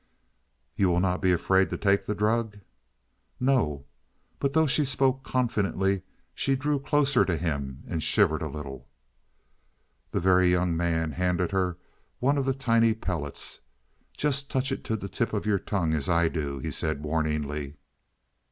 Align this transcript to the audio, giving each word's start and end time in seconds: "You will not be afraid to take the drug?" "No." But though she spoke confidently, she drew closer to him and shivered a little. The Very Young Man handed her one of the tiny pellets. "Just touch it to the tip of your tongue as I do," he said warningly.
"You 0.75 0.89
will 0.89 0.99
not 0.99 1.21
be 1.21 1.31
afraid 1.31 1.69
to 1.69 1.77
take 1.77 2.07
the 2.07 2.15
drug?" 2.15 2.57
"No." 3.39 3.85
But 4.39 4.53
though 4.53 4.65
she 4.65 4.83
spoke 4.83 5.21
confidently, 5.23 6.01
she 6.33 6.55
drew 6.55 6.79
closer 6.79 7.23
to 7.23 7.37
him 7.37 7.83
and 7.87 8.01
shivered 8.01 8.41
a 8.41 8.47
little. 8.49 8.87
The 10.09 10.19
Very 10.19 10.49
Young 10.49 10.75
Man 10.75 11.11
handed 11.11 11.51
her 11.51 11.77
one 12.17 12.39
of 12.39 12.45
the 12.45 12.55
tiny 12.55 12.95
pellets. 12.95 13.59
"Just 14.17 14.49
touch 14.49 14.71
it 14.71 14.83
to 14.85 14.95
the 14.95 15.07
tip 15.07 15.33
of 15.33 15.45
your 15.45 15.59
tongue 15.59 15.93
as 15.93 16.09
I 16.09 16.29
do," 16.29 16.57
he 16.57 16.71
said 16.71 17.03
warningly. 17.03 17.75